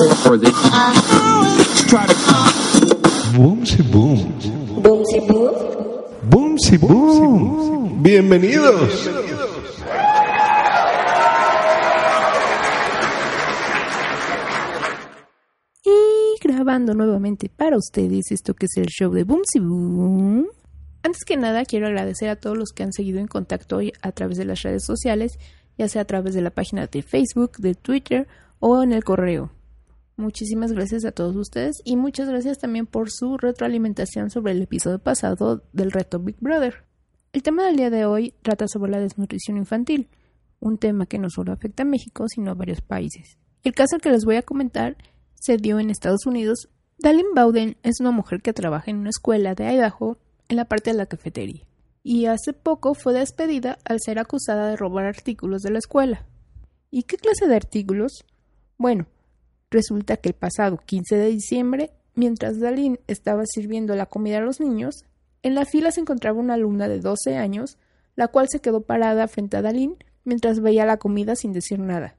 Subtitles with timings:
[0.00, 0.16] Boom
[3.66, 4.32] si boom.
[4.80, 5.52] Boom si boom.
[6.22, 8.02] Boom si boom.
[8.02, 9.10] Bienvenidos.
[15.84, 20.46] Y grabando nuevamente para ustedes esto que es el show de Boom si Boom.
[21.02, 24.12] Antes que nada quiero agradecer a todos los que han seguido en contacto hoy a
[24.12, 25.38] través de las redes sociales,
[25.76, 28.26] ya sea a través de la página de Facebook, de Twitter
[28.60, 29.50] o en el correo.
[30.20, 34.98] Muchísimas gracias a todos ustedes y muchas gracias también por su retroalimentación sobre el episodio
[34.98, 36.84] pasado del reto Big Brother.
[37.32, 40.10] El tema del día de hoy trata sobre la desnutrición infantil,
[40.60, 43.38] un tema que no solo afecta a México, sino a varios países.
[43.64, 44.98] El caso que les voy a comentar
[45.36, 46.68] se dio en Estados Unidos.
[46.98, 50.18] Dalin Bowden es una mujer que trabaja en una escuela de Idaho
[50.50, 51.66] en la parte de la cafetería,
[52.02, 56.26] y hace poco fue despedida al ser acusada de robar artículos de la escuela.
[56.90, 58.26] ¿Y qué clase de artículos?
[58.76, 59.06] Bueno,
[59.70, 64.60] resulta que el pasado 15 de diciembre, mientras Dalin estaba sirviendo la comida a los
[64.60, 65.04] niños,
[65.42, 67.78] en la fila se encontraba una alumna de 12 años,
[68.16, 72.16] la cual se quedó parada frente a Dalin mientras veía la comida sin decir nada.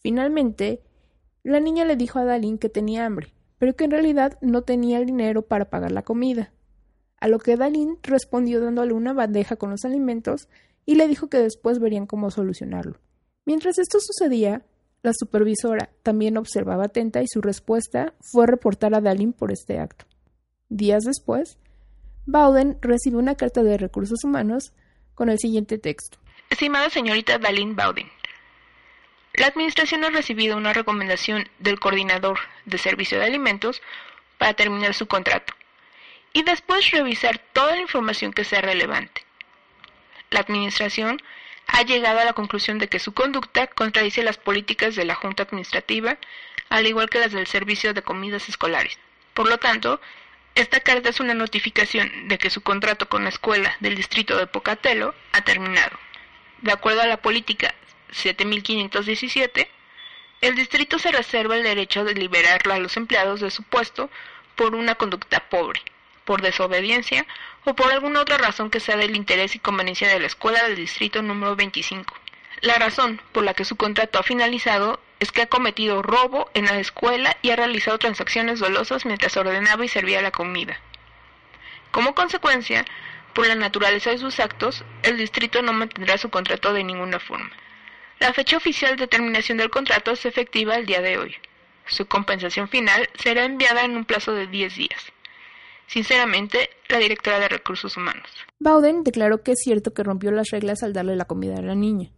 [0.00, 0.82] Finalmente,
[1.42, 4.98] la niña le dijo a Dalin que tenía hambre, pero que en realidad no tenía
[4.98, 6.52] el dinero para pagar la comida.
[7.20, 10.48] A lo que Dalin respondió dándole una bandeja con los alimentos
[10.84, 12.98] y le dijo que después verían cómo solucionarlo.
[13.46, 14.64] Mientras esto sucedía,
[15.04, 20.06] la supervisora también observaba atenta y su respuesta fue reportar a Dalin por este acto.
[20.70, 21.58] Días después,
[22.24, 24.72] Bowden recibió una carta de recursos humanos
[25.14, 26.16] con el siguiente texto.
[26.48, 28.08] Estimada señorita Dalin Bowden,
[29.34, 33.82] la Administración ha recibido una recomendación del coordinador de servicio de alimentos
[34.38, 35.52] para terminar su contrato
[36.32, 39.20] y después revisar toda la información que sea relevante.
[40.30, 41.20] La Administración
[41.66, 45.44] ha llegado a la conclusión de que su conducta contradice las políticas de la Junta
[45.44, 46.18] Administrativa,
[46.68, 48.98] al igual que las del Servicio de Comidas Escolares.
[49.34, 50.00] Por lo tanto,
[50.54, 54.46] esta carta es una notificación de que su contrato con la escuela del distrito de
[54.46, 55.98] Pocatello ha terminado.
[56.62, 57.74] De acuerdo a la política
[58.12, 59.68] 7517,
[60.40, 64.10] el distrito se reserva el derecho de liberar a los empleados de su puesto
[64.54, 65.80] por una conducta pobre,
[66.24, 67.26] por desobediencia
[67.64, 70.76] o por alguna otra razón que sea del interés y conveniencia de la escuela del
[70.76, 72.14] distrito número 25.
[72.60, 76.66] La razón por la que su contrato ha finalizado es que ha cometido robo en
[76.66, 80.78] la escuela y ha realizado transacciones dolosas mientras ordenaba y servía la comida.
[81.90, 82.84] Como consecuencia,
[83.34, 87.50] por la naturaleza de sus actos, el distrito no mantendrá su contrato de ninguna forma.
[88.18, 91.36] La fecha oficial de terminación del contrato es efectiva el día de hoy.
[91.86, 95.12] Su compensación final será enviada en un plazo de 10 días.
[95.86, 98.28] Sinceramente, la directora de Recursos Humanos.
[98.58, 101.74] Bowden declaró que es cierto que rompió las reglas al darle la comida a la
[101.74, 102.10] niña.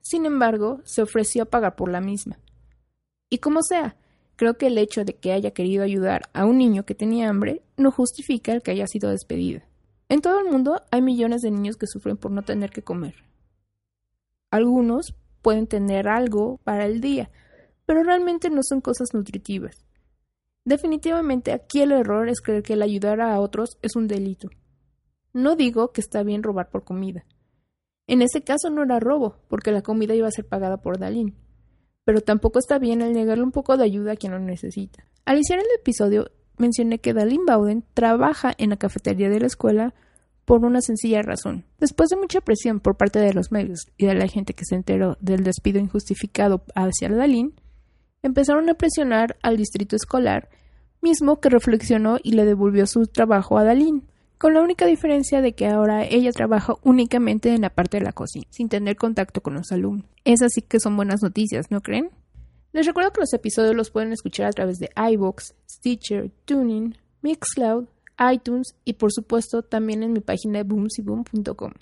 [0.00, 2.38] Sin embargo, se ofreció a pagar por la misma.
[3.30, 3.96] Y como sea,
[4.36, 7.62] creo que el hecho de que haya querido ayudar a un niño que tenía hambre
[7.76, 9.66] no justifica el que haya sido despedida.
[10.08, 13.24] En todo el mundo hay millones de niños que sufren por no tener que comer.
[14.50, 17.30] Algunos pueden tener algo para el día,
[17.86, 19.84] pero realmente no son cosas nutritivas.
[20.64, 24.48] Definitivamente aquí el error es creer que el ayudar a otros es un delito.
[25.32, 27.24] No digo que está bien robar por comida.
[28.06, 31.34] En ese caso no era robo, porque la comida iba a ser pagada por Dalín.
[32.04, 35.06] Pero tampoco está bien el negarle un poco de ayuda a quien lo necesita.
[35.24, 39.94] Al iniciar el episodio mencioné que Dalín Bowden trabaja en la cafetería de la escuela
[40.44, 41.64] por una sencilla razón.
[41.78, 44.74] Después de mucha presión por parte de los medios y de la gente que se
[44.74, 47.54] enteró del despido injustificado hacia Dalín,
[48.24, 50.48] empezaron a presionar al distrito escolar,
[51.02, 54.04] mismo que reflexionó y le devolvió su trabajo a Dalín,
[54.38, 58.12] con la única diferencia de que ahora ella trabaja únicamente en la parte de la
[58.12, 60.06] cocina, sin tener contacto con los alumnos.
[60.24, 62.10] Esas sí que son buenas noticias, ¿no creen?
[62.72, 67.84] Les recuerdo que los episodios los pueden escuchar a través de iVoox, Stitcher, Tuning, Mixcloud,
[68.32, 71.72] iTunes y por supuesto también en mi página boomsyboom.com.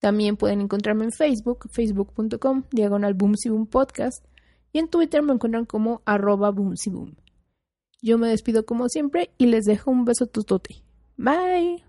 [0.00, 4.24] También pueden encontrarme en Facebook, facebook.com, diagonal boomsyboom podcast
[4.74, 7.14] y en Twitter me encuentran como arroba boomsyboom.
[8.02, 10.82] Yo me despido como siempre y les dejo un beso tutote.
[11.16, 11.84] Bye.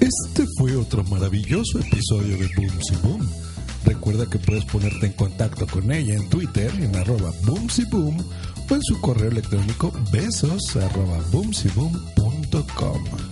[0.00, 3.28] Este fue otro maravilloso episodio de Boom Si Boom.
[3.84, 8.16] Recuerda que puedes ponerte en contacto con ella en Twitter en arroba boomsyboom
[8.70, 13.31] o en su correo electrónico besos arroba boomsyboom.com.